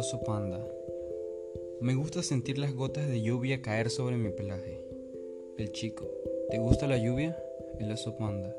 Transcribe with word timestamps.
oso 0.00 0.22
panda. 0.22 0.66
Me 1.82 1.94
gusta 1.94 2.22
sentir 2.22 2.56
las 2.56 2.72
gotas 2.72 3.06
de 3.06 3.20
lluvia 3.20 3.60
caer 3.60 3.90
sobre 3.90 4.16
mi 4.16 4.30
pelaje. 4.30 4.82
El 5.58 5.72
chico. 5.72 6.10
¿Te 6.50 6.58
gusta 6.58 6.86
la 6.86 6.96
lluvia? 6.96 7.36
El 7.78 7.92
oso 7.92 8.16
panda. 8.16 8.56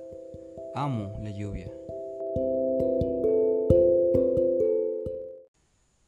Amo 0.75 1.17
la 1.23 1.31
lluvia. 1.31 1.71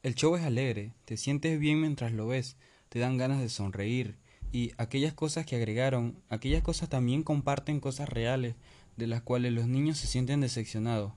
El 0.04 0.14
show 0.14 0.36
es 0.36 0.44
alegre, 0.44 0.94
te 1.06 1.18
sientes 1.18 1.60
bien 1.60 1.82
mientras 1.82 2.12
lo 2.12 2.28
ves, 2.28 2.56
te 2.90 3.00
dan 3.00 3.18
ganas 3.18 3.42
de 3.42 3.50
sonreír 3.50 4.18
y 4.52 4.74
aquellas 4.78 5.14
cosas 5.14 5.48
que 5.48 5.56
agregaron, 5.56 6.22
aquellas 6.30 6.62
cosas 6.62 6.90
también 6.90 7.24
comparten 7.24 7.80
cosas 7.80 8.08
reales 8.08 8.54
de 8.98 9.08
las 9.08 9.24
cuales 9.24 9.52
los 9.52 9.68
niños 9.68 9.98
se 9.98 10.06
sienten 10.06 10.42
decepcionados. 10.42 11.14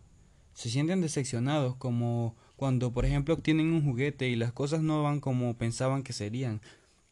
Se 0.54 0.70
sienten 0.70 1.02
decepcionados 1.02 1.76
como 1.76 2.34
cuando, 2.56 2.90
por 2.90 3.04
ejemplo, 3.04 3.34
obtienen 3.34 3.72
un 3.72 3.84
juguete 3.84 4.28
y 4.28 4.36
las 4.36 4.52
cosas 4.52 4.82
no 4.82 5.02
van 5.02 5.20
como 5.20 5.56
pensaban 5.56 6.02
que 6.02 6.12
serían. 6.12 6.60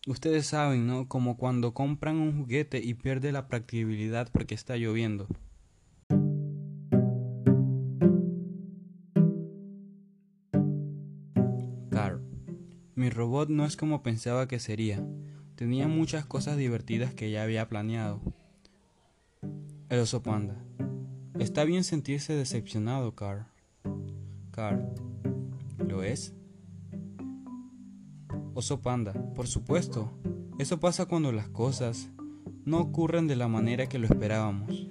Ustedes 0.07 0.47
saben, 0.47 0.87
¿no? 0.87 1.07
Como 1.07 1.37
cuando 1.37 1.73
compran 1.73 2.17
un 2.17 2.39
juguete 2.39 2.79
y 2.83 2.95
pierde 2.95 3.31
la 3.31 3.47
practicabilidad 3.47 4.29
porque 4.33 4.55
está 4.55 4.77
lloviendo. 4.77 5.27
Carl. 11.91 12.23
Mi 12.95 13.11
robot 13.11 13.49
no 13.51 13.67
es 13.67 13.77
como 13.77 14.03
pensaba 14.03 14.49
que 14.49 14.59
sería. 14.59 15.03
Tenía 15.57 15.89
muchas 15.89 16.25
cosas 16.27 16.57
divertidas 16.57 17.15
que 17.15 17.31
ya 17.31 17.43
había 17.43 17.69
planeado. 17.69 18.21
El 19.89 20.01
oso 20.01 20.23
panda. 20.23 20.57
Está 21.39 21.65
bien 21.65 21.85
sentirse 21.85 22.33
decepcionado, 22.33 23.15
Carl. 23.15 23.47
Carl. 24.51 24.95
¿Lo 25.95 26.03
es? 26.03 26.35
Oso 28.53 28.83
panda, 28.83 29.13
por 29.37 29.47
supuesto. 29.47 30.13
Eso 30.59 30.81
pasa 30.81 31.07
cuando 31.07 31.31
las 31.31 31.47
cosas 31.47 32.11
no 32.65 32.81
ocurren 32.81 33.29
de 33.29 33.37
la 33.37 33.47
manera 33.47 33.89
que 33.89 34.01
lo 34.01 34.09
esperábamos. 34.09 34.89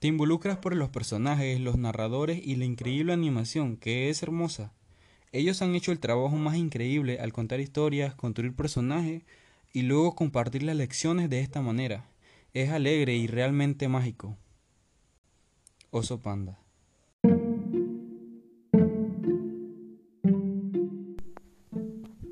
Te 0.00 0.08
involucras 0.08 0.56
por 0.56 0.74
los 0.74 0.88
personajes, 0.88 1.60
los 1.60 1.76
narradores 1.76 2.40
y 2.42 2.56
la 2.56 2.64
increíble 2.64 3.12
animación, 3.12 3.76
que 3.76 4.08
es 4.08 4.22
hermosa. 4.22 4.72
Ellos 5.32 5.60
han 5.60 5.74
hecho 5.74 5.92
el 5.92 6.00
trabajo 6.00 6.36
más 6.36 6.56
increíble 6.56 7.20
al 7.20 7.34
contar 7.34 7.60
historias, 7.60 8.14
construir 8.14 8.54
personajes 8.54 9.22
y 9.74 9.82
luego 9.82 10.14
compartir 10.14 10.62
las 10.62 10.76
lecciones 10.76 11.28
de 11.28 11.40
esta 11.40 11.60
manera. 11.60 12.08
Es 12.54 12.70
alegre 12.70 13.16
y 13.16 13.26
realmente 13.26 13.86
mágico. 13.88 14.38
Oso 15.90 16.20
Panda. 16.20 16.58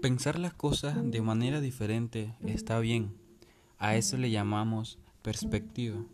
Pensar 0.02 0.38
las 0.38 0.52
cosas 0.52 1.10
de 1.10 1.22
manera 1.22 1.62
diferente 1.62 2.34
está 2.44 2.78
bien. 2.80 3.16
A 3.78 3.96
eso 3.96 4.18
le 4.18 4.30
llamamos 4.30 4.98
perspectiva. 5.22 6.04